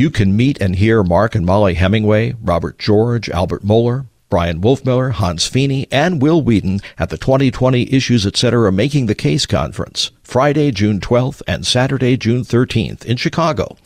[0.00, 5.12] You can meet and hear Mark and Molly Hemingway, Robert George, Albert Mohler, Bryan Wolfmueller,
[5.12, 8.72] Hans Fiene, and Will Weedon at the 2020 Issues Etc.
[8.72, 13.76] Making the Case Conference, Friday, June 12th and Saturday, June 13th in Chicago.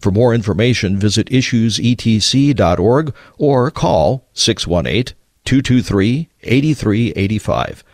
[0.00, 7.84] For more information, visit issuesetc.org or call 618 223 8385.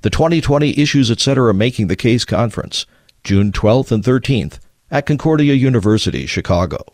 [0.00, 1.52] The 2020 Issues Etc.
[1.52, 2.86] Making the Case Conference,
[3.22, 4.60] June 12th and 13th
[4.90, 6.86] at Concordia University, Chicago.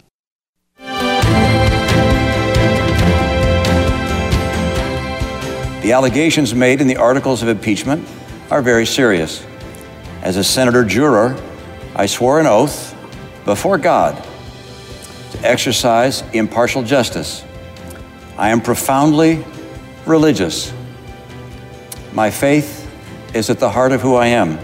[5.84, 8.08] The allegations made in the articles of impeachment
[8.50, 9.44] are very serious.
[10.22, 11.38] As a senator juror,
[11.94, 12.96] I swore an oath
[13.44, 14.16] before God
[15.32, 17.44] to exercise impartial justice.
[18.38, 19.44] I am profoundly
[20.06, 20.72] religious.
[22.14, 22.90] My faith
[23.34, 24.58] is at the heart of who I am.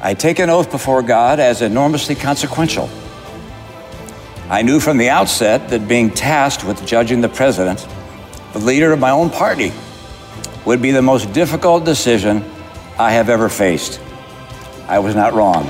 [0.00, 2.90] I take an oath before God as enormously consequential.
[4.50, 7.86] I knew from the outset that being tasked with judging the president
[8.52, 9.72] the leader of my own party,
[10.64, 12.44] would be the most difficult decision
[12.98, 14.00] I have ever faced.
[14.86, 15.64] I was not wrong.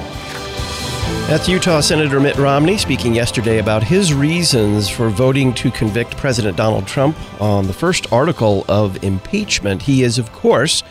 [1.27, 6.57] That's Utah Senator Mitt Romney speaking yesterday about his reasons for voting to convict President
[6.57, 9.83] Donald Trump on the first article of impeachment.
[9.83, 10.83] He is, of course,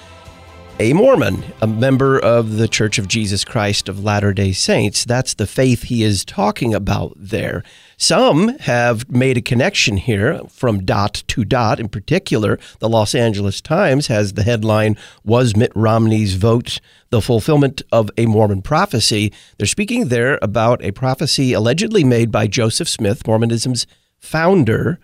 [0.79, 5.05] a Mormon, a member of the Church of Jesus Christ of Latter day Saints.
[5.05, 7.63] That's the faith he is talking about there.
[7.97, 11.79] Some have made a connection here from dot to dot.
[11.79, 17.81] In particular, the Los Angeles Times has the headline Was Mitt Romney's vote the fulfillment
[17.91, 19.33] of a Mormon prophecy?
[19.57, 23.87] They're speaking there about a prophecy allegedly made by Joseph Smith, Mormonism's
[24.19, 24.99] founder,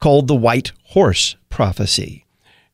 [0.00, 2.25] called the White Horse Prophecy.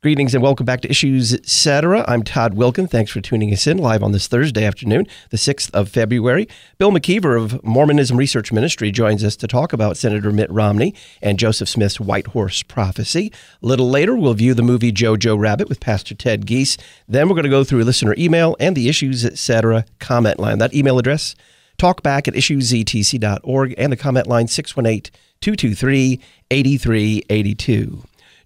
[0.03, 2.05] Greetings and welcome back to Issues Etc.
[2.08, 2.91] I'm Todd Wilken.
[2.91, 6.48] Thanks for tuning us in live on this Thursday afternoon, the 6th of February.
[6.77, 10.92] Bill McKeever of Mormonism Research Ministry joins us to talk about Senator Mitt Romney
[11.23, 13.33] and Joseph Smith's White Horse Prophecy.
[13.62, 16.77] A little later, we'll view the movie Jojo Rabbit with Pastor Ted Giese.
[17.07, 19.85] Then we're going to go through listener email and the Issues Etc.
[20.01, 20.58] comment line.
[20.58, 21.36] That email address,
[21.79, 26.20] talkback at issuesetc.org and the comment line 618 223
[26.51, 28.02] 8382.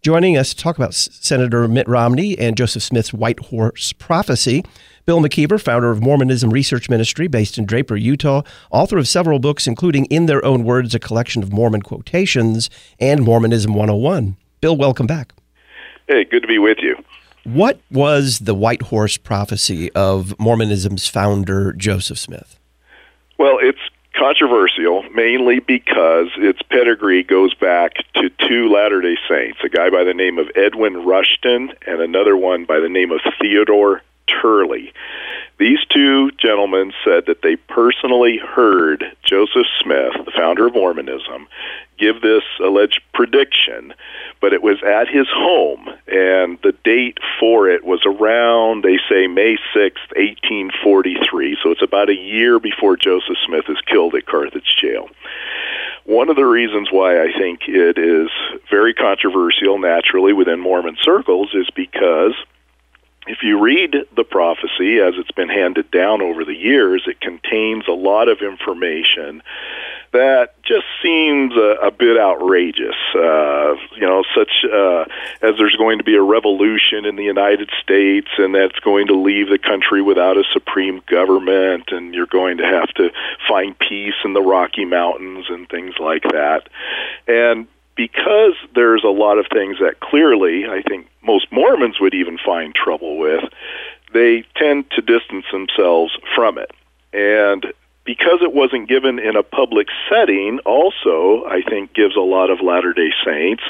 [0.06, 4.65] Joining us to talk about Senator Mitt Romney and Joseph Smith's White Horse Prophecy,
[5.05, 9.66] Bill McKeever, founder of Mormonism Research Ministry based in Draper, Utah, author of several books,
[9.66, 14.37] including In Their Own Words, a collection of Mormon quotations, and Mormonism 101.
[14.61, 15.33] Bill, welcome back.
[16.06, 16.95] Hey, good to be with you.
[17.43, 22.61] What was the White Horse Prophecy of Mormonism's founder, Joseph Smith?
[23.41, 23.81] Well, it's
[24.19, 30.04] controversial mainly because its pedigree goes back to two Latter day Saints, a guy by
[30.04, 34.93] the name of Edwin Rushton and another one by the name of Theodore Turley.
[35.59, 41.48] These two gentlemen said that they personally heard Joseph Smith, the founder of Mormonism,
[41.99, 43.95] give this alleged prediction,
[44.41, 49.27] but it was at his home, and the date for it was around, they say,
[49.27, 51.59] May 6th, 1843.
[51.62, 55.09] So it's about a year before Joseph Smith is killed at Carthage jail.
[56.05, 58.31] One of the reasons why I think it is
[58.71, 62.34] very controversial naturally within Mormon circles is because
[63.26, 67.84] if you read the prophecy as it's been handed down over the years, it contains
[67.88, 69.42] a lot of information
[70.12, 72.97] that just seems a, a bit outrageous.
[73.15, 75.04] Uh, you know, such uh,
[75.42, 79.15] as there's going to be a revolution in the United States, and that's going to
[79.15, 83.10] leave the country without a supreme government, and you're going to have to
[83.48, 86.69] find peace in the Rocky Mountains and things like that.
[87.26, 87.66] And
[87.97, 92.75] because there's a lot of things that clearly I think most Mormons would even find
[92.75, 93.43] trouble with,
[94.12, 96.71] they tend to distance themselves from it.
[97.12, 97.73] And
[98.05, 102.61] because it wasn't given in a public setting, also, I think, gives a lot of
[102.61, 103.65] Latter day Saints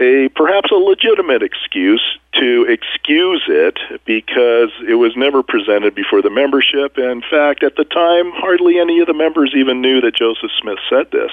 [0.00, 2.02] a perhaps a legitimate excuse
[2.34, 6.98] to excuse it because it was never presented before the membership.
[6.98, 10.78] In fact, at the time, hardly any of the members even knew that Joseph Smith
[10.88, 11.30] said this.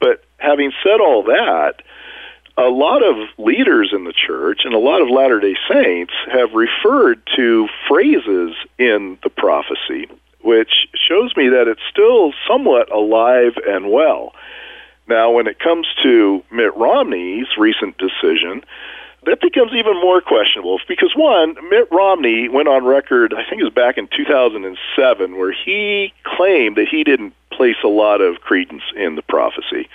[0.00, 1.82] But having said all that,
[2.56, 6.54] a lot of leaders in the church and a lot of Latter day Saints have
[6.54, 10.06] referred to phrases in the prophecy
[10.46, 14.32] which shows me that it's still somewhat alive and well.
[15.08, 18.62] Now, when it comes to Mitt Romney's recent decision,
[19.26, 23.64] that becomes even more questionable because one, Mitt Romney went on record, I think it
[23.64, 28.82] was back in 2007, where he claimed that he didn't place a lot of credence
[28.96, 29.88] in the prophecy.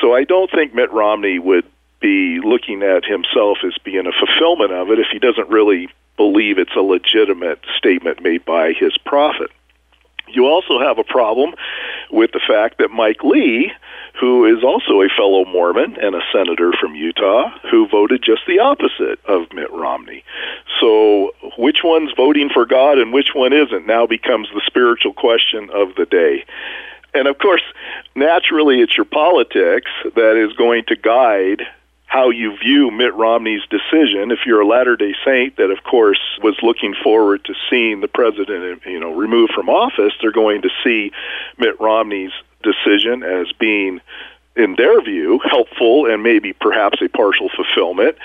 [0.00, 1.66] So I don't think Mitt Romney would
[2.00, 6.58] be looking at himself as being a fulfillment of it if he doesn't really believe
[6.58, 9.50] it's a legitimate statement made by his prophet.
[10.28, 11.54] You also have a problem
[12.10, 13.72] with the fact that Mike Lee,
[14.20, 18.58] who is also a fellow Mormon and a senator from Utah, who voted just the
[18.58, 20.24] opposite of Mitt Romney.
[20.80, 25.70] So, which one's voting for God and which one isn't now becomes the spiritual question
[25.72, 26.44] of the day.
[27.14, 27.62] And of course,
[28.14, 31.62] naturally, it's your politics that is going to guide
[32.08, 34.30] how you view Mitt Romney's decision.
[34.30, 38.82] If you're a Latter-day Saint that, of course, was looking forward to seeing the president,
[38.86, 41.12] you know, removed from office, they're going to see
[41.58, 42.32] Mitt Romney's
[42.62, 44.00] decision as being,
[44.56, 48.16] in their view, helpful and maybe perhaps a partial fulfillment.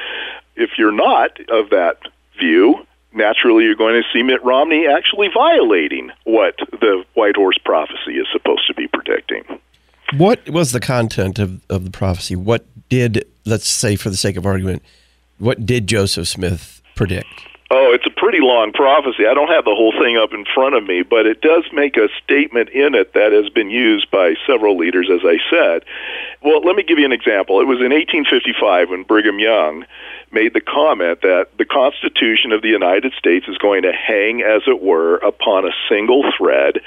[0.56, 1.98] If you're not of that
[2.40, 8.14] view, naturally you're going to see Mitt Romney actually violating what the White Horse prophecy
[8.18, 9.44] is supposed to be predicting.
[10.18, 12.36] What was the content of, of the prophecy?
[12.36, 14.84] What did, let's say for the sake of argument,
[15.40, 17.28] what did Joseph Smith predict?
[17.76, 19.26] Oh, it's a pretty long prophecy.
[19.26, 21.98] I don't have the whole thing up in front of me, but it does make
[21.98, 25.84] a statement in it that has been used by several leaders, as I said.
[26.44, 27.62] Well, let me give you an example.
[27.62, 29.86] It was in 1855 when Brigham Young
[30.32, 34.62] made the comment that the Constitution of the United States is going to hang, as
[34.68, 36.78] it were, upon a single thread,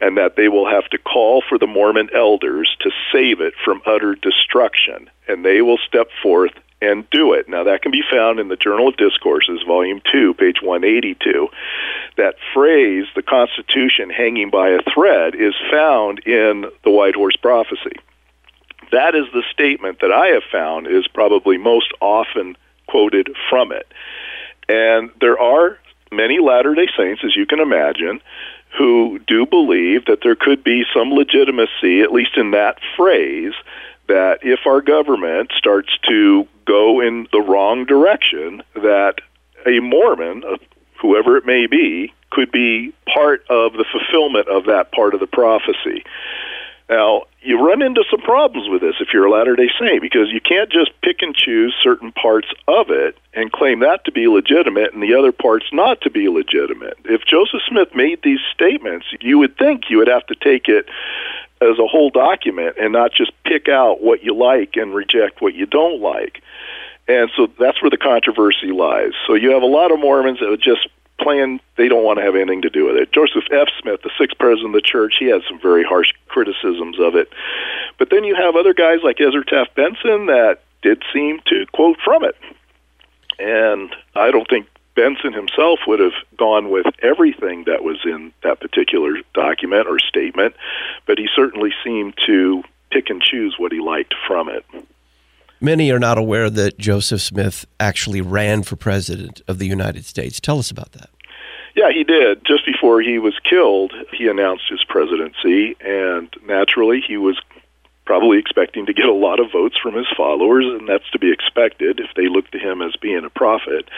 [0.00, 3.82] and that they will have to call for the Mormon elders to save it from
[3.84, 5.10] utter destruction.
[5.26, 7.48] And they will step forth and do it.
[7.48, 11.48] Now, that can be found in the Journal of Discourses, Volume 2, page 182.
[12.16, 17.96] That phrase, the Constitution hanging by a thread, is found in the White Horse Prophecy.
[18.92, 22.56] That is the statement that I have found is probably most often
[22.86, 23.86] quoted from it.
[24.68, 25.78] And there are
[26.12, 28.20] many Latter day Saints, as you can imagine,
[28.78, 33.54] who do believe that there could be some legitimacy, at least in that phrase,
[34.08, 39.14] that if our government starts to go in the wrong direction, that
[39.66, 40.42] a Mormon,
[41.00, 45.26] whoever it may be, could be part of the fulfillment of that part of the
[45.26, 46.04] prophecy.
[46.88, 50.28] Now, you run into some problems with this if you're a Latter day Saint because
[50.30, 54.28] you can't just pick and choose certain parts of it and claim that to be
[54.28, 56.96] legitimate and the other parts not to be legitimate.
[57.04, 60.86] If Joseph Smith made these statements, you would think you would have to take it
[61.60, 65.54] as a whole document and not just pick out what you like and reject what
[65.54, 66.42] you don't like.
[67.08, 69.12] And so that's where the controversy lies.
[69.26, 70.88] So you have a lot of Mormons that would just
[71.20, 73.12] plan they don't want to have anything to do with it.
[73.12, 73.68] Joseph F.
[73.80, 77.32] Smith, the sixth president of the church, he had some very harsh criticisms of it.
[77.98, 81.98] But then you have other guys like Ezra Taft Benson that did seem to quote
[82.04, 82.36] from it.
[83.38, 84.66] And I don't think
[84.96, 90.56] Benson himself would have gone with everything that was in that particular document or statement,
[91.06, 94.64] but he certainly seemed to pick and choose what he liked from it.
[95.60, 100.40] Many are not aware that Joseph Smith actually ran for president of the United States.
[100.40, 101.10] Tell us about that.
[101.74, 102.42] Yeah, he did.
[102.46, 107.38] Just before he was killed, he announced his presidency, and naturally, he was
[108.06, 111.32] probably expecting to get a lot of votes from his followers, and that's to be
[111.32, 113.88] expected if they look to him as being a prophet.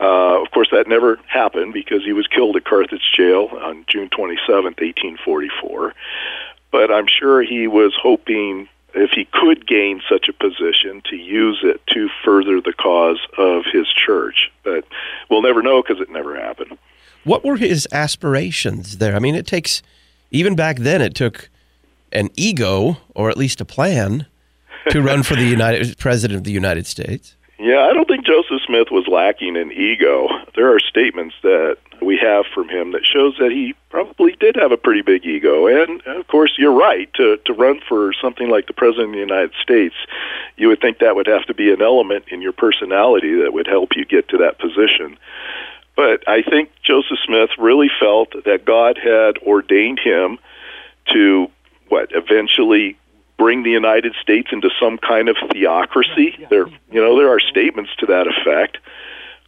[0.00, 4.08] Uh, of course, that never happened because he was killed at Carthage Jail on June
[4.08, 5.94] 27, 1844.
[6.72, 11.60] But I'm sure he was hoping if he could gain such a position to use
[11.62, 14.50] it to further the cause of his church.
[14.64, 14.84] But
[15.30, 16.78] we'll never know because it never happened.
[17.24, 19.14] What were his aspirations there?
[19.14, 19.82] I mean, it takes,
[20.30, 21.48] even back then, it took
[22.12, 24.26] an ego or at least a plan
[24.90, 27.36] to run for the United President of the United States.
[27.58, 30.28] Yeah, I don't think Joseph Smith was lacking in ego.
[30.56, 34.72] There are statements that we have from him that shows that he probably did have
[34.72, 35.68] a pretty big ego.
[35.68, 39.20] And of course, you're right to to run for something like the president of the
[39.20, 39.94] United States.
[40.56, 43.68] You would think that would have to be an element in your personality that would
[43.68, 45.16] help you get to that position.
[45.94, 50.38] But I think Joseph Smith really felt that God had ordained him
[51.12, 51.48] to
[51.92, 52.96] what eventually
[53.36, 56.46] bring the United States into some kind of theocracy.
[56.48, 58.78] There, you know, there are statements to that effect.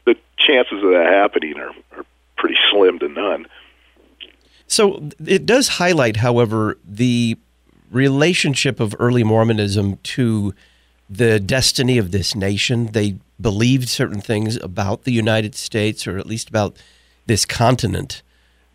[0.05, 2.05] The chances of that happening are, are
[2.37, 3.47] pretty slim to none.
[4.67, 7.39] So it does highlight, however, the
[7.91, 10.55] relationship of early Mormonism to
[11.09, 12.89] the destiny of this nation.
[12.93, 16.77] They believed certain things about the United States, or at least about
[17.25, 18.21] this continent,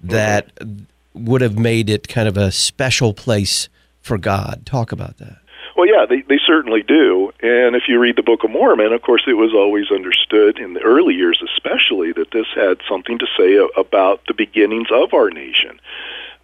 [0.01, 0.85] that mm-hmm
[1.19, 3.69] would have made it kind of a special place
[4.01, 4.65] for God.
[4.65, 5.37] Talk about that.
[5.75, 7.31] Well, yeah, they, they certainly do.
[7.41, 10.73] And if you read the Book of Mormon, of course, it was always understood in
[10.73, 15.29] the early years, especially, that this had something to say about the beginnings of our
[15.29, 15.79] nation.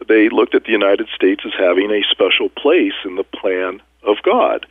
[0.08, 4.18] They looked at the United States as having a special place in the plan of
[4.24, 4.66] God.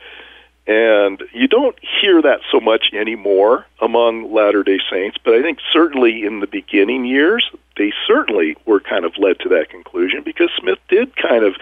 [0.67, 5.59] And you don't hear that so much anymore among Latter day Saints, but I think
[5.73, 10.49] certainly in the beginning years, they certainly were kind of led to that conclusion because
[10.59, 11.55] Smith did kind of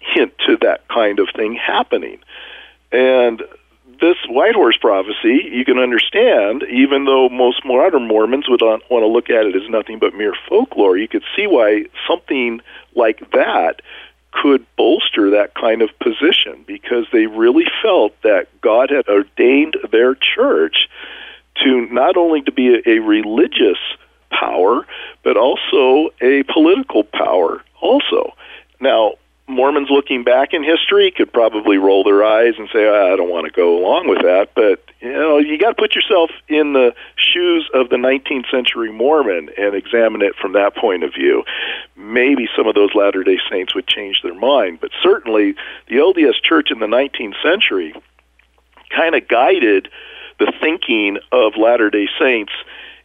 [0.00, 2.20] hint to that kind of thing happening.
[2.90, 3.42] And
[4.00, 9.06] this White Horse prophecy, you can understand, even though most modern Mormons would want to
[9.06, 12.60] look at it as nothing but mere folklore, you could see why something
[12.94, 13.82] like that
[14.30, 20.14] could bolster that kind of position because they really felt that God had ordained their
[20.14, 20.88] church
[21.64, 23.78] to not only to be a, a religious
[24.30, 24.86] power
[25.24, 28.34] but also a political power also.
[28.80, 29.14] Now,
[29.48, 33.30] Mormons looking back in history could probably roll their eyes and say, oh, "I don't
[33.30, 36.74] want to go along with that." But you know, you got to put yourself in
[36.74, 41.44] the shoes of the 19th century Mormon and examine it from that point of view.
[41.96, 45.54] Maybe some of those Latter-day Saints would change their mind, but certainly
[45.88, 47.94] the LDS Church in the 19th century
[48.94, 49.88] kind of guided
[50.38, 52.52] the thinking of Latter-day Saints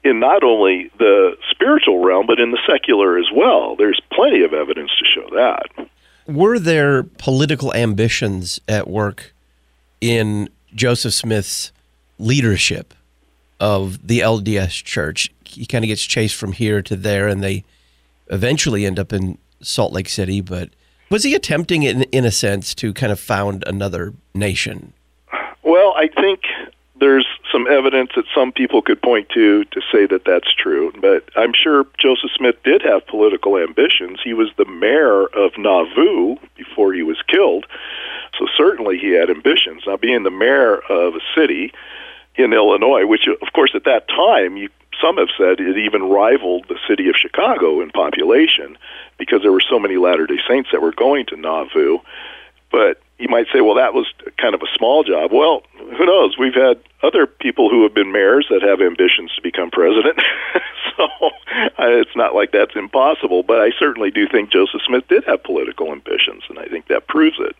[0.03, 3.75] in not only the spiritual realm but in the secular as well.
[3.75, 5.89] There's plenty of evidence to show that.
[6.27, 9.33] Were there political ambitions at work
[9.99, 11.71] in Joseph Smith's
[12.17, 12.93] leadership
[13.59, 15.29] of the LDS Church?
[15.45, 17.63] He kind of gets chased from here to there, and they
[18.27, 20.41] eventually end up in Salt Lake City.
[20.41, 20.69] But
[21.09, 24.93] was he attempting, in, in a sense, to kind of found another nation?
[25.63, 26.41] Well, I think
[26.99, 30.91] there's some evidence that some people could point to to say that that's true.
[30.99, 34.19] But I'm sure Joseph Smith did have political ambitions.
[34.23, 37.65] He was the mayor of Nauvoo before he was killed,
[38.37, 39.83] so certainly he had ambitions.
[39.85, 41.71] Now, being the mayor of a city
[42.35, 44.69] in Illinois, which of course at that time you
[45.01, 48.77] some have said it even rivaled the city of Chicago in population
[49.17, 51.99] because there were so many Latter day Saints that were going to Nauvoo.
[52.73, 54.07] But you might say, well, that was
[54.41, 55.31] kind of a small job.
[55.31, 56.37] Well, who knows?
[56.39, 60.17] We've had other people who have been mayors that have ambitions to become president.
[60.97, 61.07] so
[61.77, 63.43] it's not like that's impossible.
[63.43, 67.07] But I certainly do think Joseph Smith did have political ambitions, and I think that
[67.07, 67.55] proves it.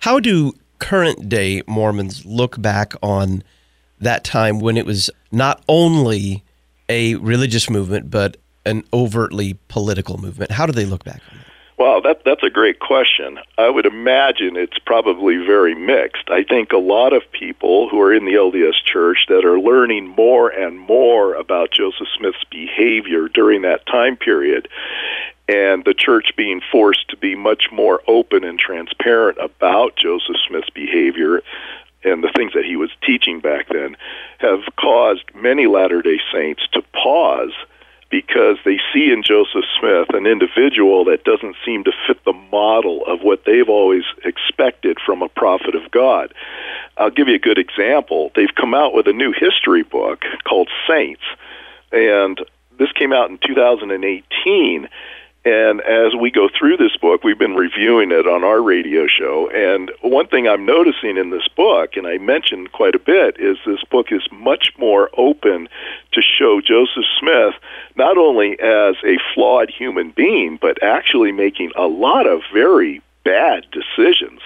[0.00, 3.42] How do current day Mormons look back on
[3.98, 6.44] that time when it was not only
[6.90, 10.50] a religious movement, but an overtly political movement?
[10.50, 11.45] How do they look back on that?
[11.78, 13.38] Well, that that's a great question.
[13.58, 16.30] I would imagine it's probably very mixed.
[16.30, 20.06] I think a lot of people who are in the LDS Church that are learning
[20.06, 24.68] more and more about Joseph Smith's behavior during that time period
[25.48, 30.70] and the church being forced to be much more open and transparent about Joseph Smith's
[30.70, 31.42] behavior
[32.02, 33.96] and the things that he was teaching back then
[34.38, 37.52] have caused many Latter-day Saints to pause
[38.10, 43.04] because they see in Joseph Smith an individual that doesn't seem to fit the model
[43.06, 46.32] of what they've always expected from a prophet of God.
[46.96, 48.30] I'll give you a good example.
[48.34, 51.22] They've come out with a new history book called Saints,
[51.92, 52.38] and
[52.78, 54.88] this came out in 2018
[55.46, 59.48] and as we go through this book, we've been reviewing it on our radio show.
[59.54, 63.56] And one thing I'm noticing in this book, and I mentioned quite a bit, is
[63.64, 65.68] this book is much more open
[66.14, 67.54] to show Joseph Smith
[67.94, 73.66] not only as a flawed human being, but actually making a lot of very bad
[73.70, 74.40] decisions.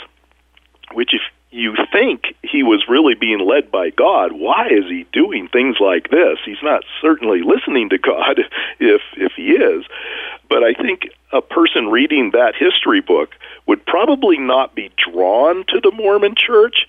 [0.92, 5.48] Which, if you think he was really being led by God, why is he doing
[5.48, 6.38] things like this?
[6.44, 8.40] He's not certainly listening to God
[8.78, 9.84] if if he is.
[10.48, 13.34] But I think a person reading that history book
[13.66, 16.86] would probably not be drawn to the Mormon church.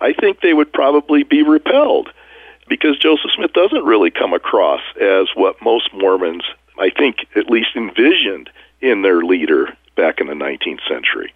[0.00, 2.10] I think they would probably be repelled
[2.68, 6.42] because Joseph Smith doesn't really come across as what most Mormons,
[6.78, 11.32] I think, at least envisioned in their leader back in the 19th century.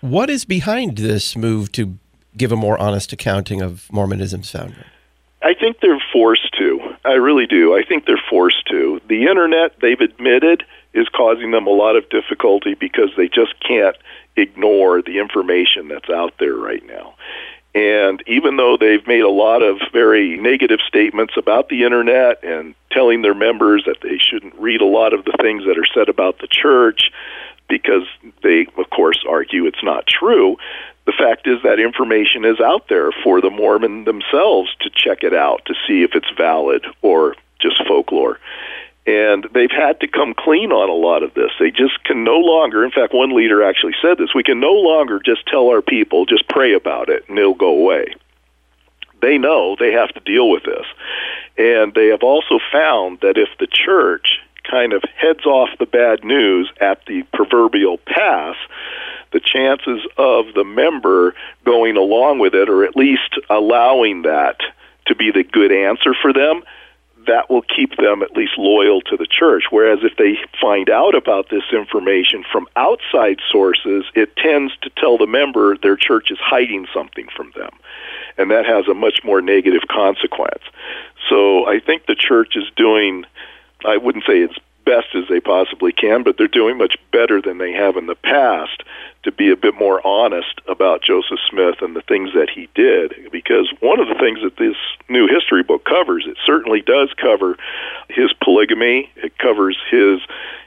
[0.00, 1.98] What is behind this move to
[2.36, 4.86] give a more honest accounting of Mormonism's founder?
[5.42, 6.80] I think they're forced to.
[7.04, 7.74] I really do.
[7.74, 9.00] I think they're forced to.
[9.08, 13.96] The internet, they've admitted, is causing them a lot of difficulty because they just can't
[14.36, 17.14] ignore the information that's out there right now.
[17.74, 22.74] And even though they've made a lot of very negative statements about the internet and
[22.90, 26.10] telling their members that they shouldn't read a lot of the things that are said
[26.10, 27.10] about the church
[27.72, 28.06] because
[28.42, 30.56] they, of course, argue it's not true,
[31.06, 35.34] the fact is that information is out there for the Mormon themselves to check it
[35.34, 38.38] out to see if it's valid or just folklore
[39.06, 41.50] and they've had to come clean on a lot of this.
[41.58, 44.72] They just can no longer, in fact, one leader actually said this, we can no
[44.72, 48.14] longer just tell our people, just pray about it and it'll go away.
[49.20, 50.86] They know they have to deal with this.
[51.58, 54.38] And they have also found that if the church
[54.68, 58.56] kind of heads off the bad news at the proverbial pass,
[59.32, 64.60] the chances of the member going along with it, or at least allowing that
[65.06, 66.62] to be the good answer for them,
[67.26, 69.64] that will keep them at least loyal to the church.
[69.70, 75.18] Whereas if they find out about this information from outside sources, it tends to tell
[75.18, 77.70] the member their church is hiding something from them.
[78.38, 80.62] And that has a much more negative consequence.
[81.28, 83.24] So I think the church is doing,
[83.84, 87.58] I wouldn't say it's best as they possibly can, but they're doing much better than
[87.58, 88.82] they have in the past
[89.22, 93.30] to be a bit more honest about Joseph Smith and the things that he did.
[93.30, 94.76] Because one of the things that this
[95.08, 97.56] new history book covers, it certainly does cover
[98.08, 99.10] his polygamy.
[99.16, 100.20] It covers his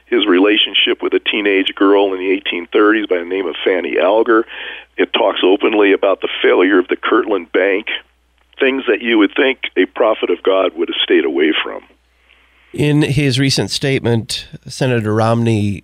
[0.06, 4.46] his relationship with a teenage girl in the 1830s by the name of Fanny Alger.
[4.96, 7.88] It talks openly about the failure of the Kirtland Bank,
[8.60, 11.82] things that you would think a prophet of God would have stayed away from.
[12.72, 15.82] In his recent statement, Senator Romney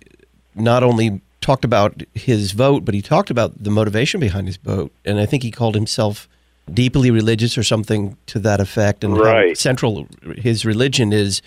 [0.55, 4.91] not only talked about his vote, but he talked about the motivation behind his vote.
[5.03, 6.27] And I think he called himself
[6.71, 9.49] deeply religious or something to that effect, and right.
[9.49, 11.41] how central his religion is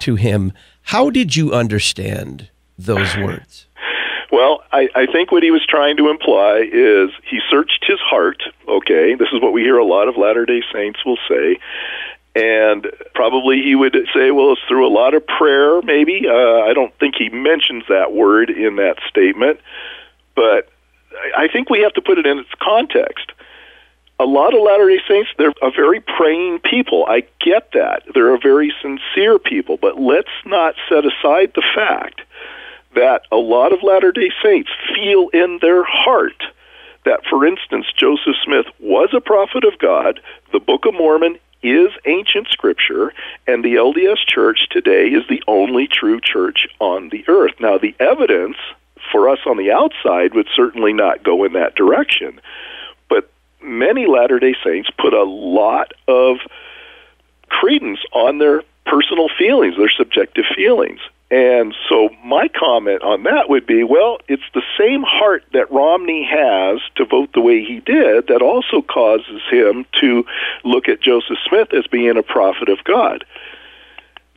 [0.00, 0.52] to him.
[0.82, 3.66] How did you understand those words?
[4.30, 8.42] Well, I, I think what he was trying to imply is he searched his heart.
[8.68, 11.58] Okay, this is what we hear a lot of Latter day Saints will say.
[12.34, 16.26] And probably he would say, well, it's through a lot of prayer, maybe.
[16.28, 19.60] Uh, I don't think he mentions that word in that statement.
[20.34, 20.68] But
[21.36, 23.30] I think we have to put it in its context.
[24.18, 27.04] A lot of Latter day Saints, they're a very praying people.
[27.06, 28.02] I get that.
[28.14, 29.76] They're a very sincere people.
[29.76, 32.20] But let's not set aside the fact
[32.94, 36.42] that a lot of Latter day Saints feel in their heart
[37.04, 40.20] that, for instance, Joseph Smith was a prophet of God.
[40.52, 43.12] The Book of Mormon is ancient scripture,
[43.46, 47.54] and the LDS Church today is the only true church on the earth.
[47.58, 48.56] Now, the evidence
[49.10, 52.40] for us on the outside would certainly not go in that direction,
[53.08, 53.30] but
[53.62, 56.36] many Latter day Saints put a lot of
[57.48, 61.00] credence on their personal feelings, their subjective feelings.
[61.34, 66.24] And so my comment on that would be, well, it's the same heart that Romney
[66.30, 70.24] has to vote the way he did that also causes him to
[70.62, 73.24] look at Joseph Smith as being a prophet of God.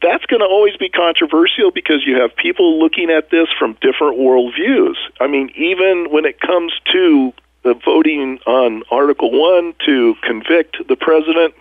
[0.01, 4.17] That's going to always be controversial because you have people looking at this from different
[4.17, 4.95] worldviews.
[5.19, 7.31] I mean, even when it comes to
[7.61, 11.53] the voting on Article 1 to convict the president,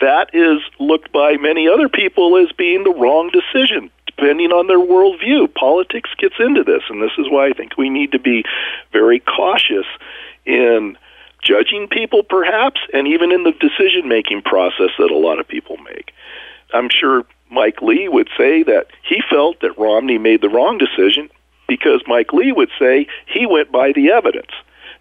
[0.00, 4.78] that is looked by many other people as being the wrong decision depending on their
[4.78, 5.52] worldview.
[5.54, 8.44] Politics gets into this, and this is why I think we need to be
[8.92, 9.86] very cautious
[10.44, 10.96] in
[11.42, 15.76] judging people, perhaps, and even in the decision making process that a lot of people
[15.78, 16.12] make.
[16.72, 21.28] I'm sure Mike Lee would say that he felt that Romney made the wrong decision
[21.68, 24.50] because Mike Lee would say he went by the evidence.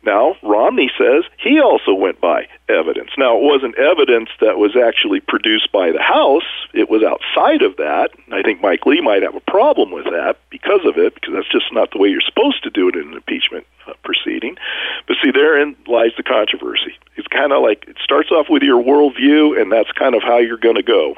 [0.06, 3.12] Now, Romney says he also went by evidence.
[3.18, 7.78] Now, it wasn't evidence that was actually produced by the House, it was outside of
[7.78, 8.10] that.
[8.32, 11.52] I think Mike Lee might have a problem with that because of it, because that's
[11.52, 14.58] just not the way you're supposed to do it in an impeachment uh, proceeding.
[15.08, 16.98] But see, therein lies the controversy.
[17.16, 20.40] It's kind of like it starts off with your worldview, and that's kind of how
[20.40, 21.16] you're going to go.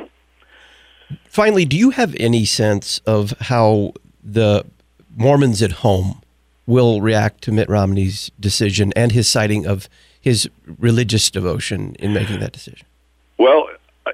[1.27, 3.93] Finally, do you have any sense of how
[4.23, 4.65] the
[5.15, 6.21] Mormons at home
[6.67, 9.87] will react to Mitt Romney's decision and his citing of
[10.19, 10.49] his
[10.79, 12.87] religious devotion in making that decision?
[13.37, 13.67] Well,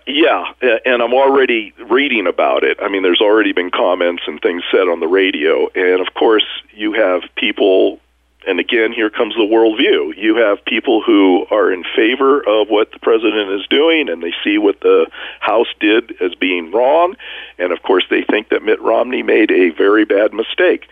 [0.08, 0.52] yeah,
[0.86, 2.78] and I'm already reading about it.
[2.82, 6.46] I mean, there's already been comments and things said on the radio, and of course,
[6.74, 8.00] you have people.
[8.48, 10.18] And again, here comes the worldview.
[10.18, 14.34] You have people who are in favor of what the president is doing, and they
[14.44, 15.06] see what the
[15.40, 17.16] House did as being wrong.
[17.60, 20.88] And of course, they think that Mitt Romney made a very bad mistake.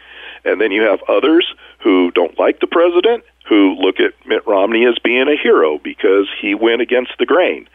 [0.45, 4.85] And then you have others who don't like the president, who look at Mitt Romney
[4.85, 7.67] as being a hero because he went against the grain.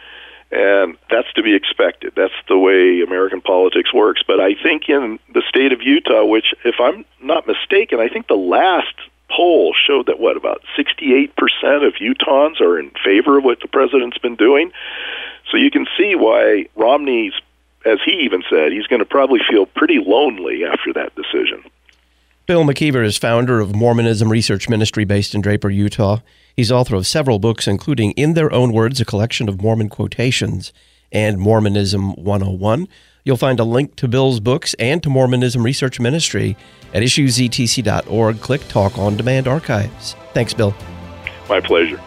[0.50, 2.12] And that's to be expected.
[2.14, 4.22] That's the way American politics works.
[4.24, 8.28] But I think in the state of Utah, which, if I'm not mistaken, I think
[8.28, 8.94] the last
[9.34, 11.30] poll showed that what about 68%
[11.86, 14.70] of Utahns are in favor of what the president's been doing.
[15.50, 17.32] So you can see why Romney's,
[17.84, 21.64] as he even said, he's going to probably feel pretty lonely after that decision.
[22.46, 26.18] Bill McKeever is founder of Mormonism Research Ministry based in Draper, Utah.
[26.54, 30.70] He's author of several books, including In Their Own Words, a collection of Mormon quotations,
[31.10, 32.86] and Mormonism 101.
[33.24, 36.54] You'll find a link to Bill's books and to Mormonism Research Ministry
[36.92, 38.40] at issuesetc.org.
[38.42, 40.14] Click Talk on Demand Archives.
[40.34, 40.74] Thanks, Bill.
[41.48, 41.98] My pleasure.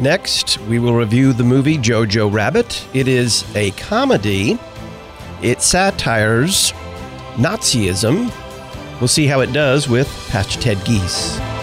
[0.00, 2.84] Next, we will review the movie Jojo Rabbit.
[2.94, 4.58] It is a comedy.
[5.40, 6.72] It satires
[7.36, 8.32] Nazism
[9.00, 11.57] We'll see how it does with Pastor Ted Giese.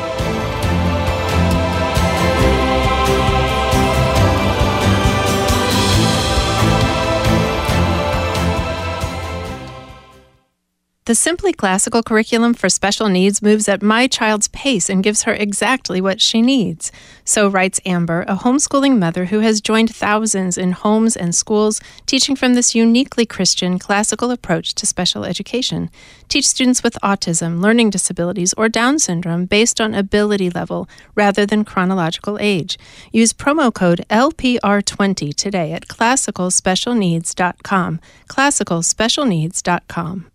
[11.05, 15.35] The Simply Classical curriculum for special needs moves at my child's pace and gives her
[15.35, 16.91] exactly what she needs.
[17.23, 22.35] So writes Amber, a homeschooling mother who has joined thousands in homes and schools teaching
[22.35, 25.91] from this uniquely Christian classical approach to special education.
[26.27, 31.65] Teach students with autism, learning disabilities, or Down syndrome based on ability level rather than
[31.65, 32.79] chronological age.
[33.11, 37.99] Use promo code LPR20 today at classicalspecialneeds.com.
[38.27, 40.31] Classicalspecialneeds.com.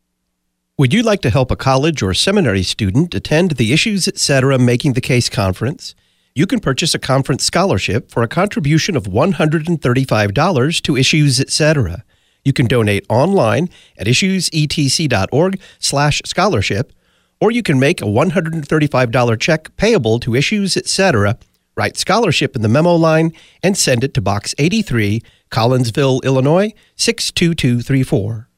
[0.80, 4.58] Would you like to help a college or seminary student attend the Issues Etc.
[4.58, 5.94] Making the Case conference?
[6.34, 12.02] You can purchase a conference scholarship for a contribution of $135 to Issues Etc.
[12.46, 16.94] You can donate online at issuesetc.org slash scholarship,
[17.42, 21.36] or you can make a $135 check payable to Issues Etc.,
[21.76, 28.48] write scholarship in the memo line, and send it to Box 83, Collinsville, Illinois, 62234.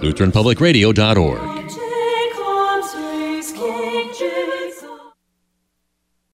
[0.00, 1.49] LutheranPublicRadio.org.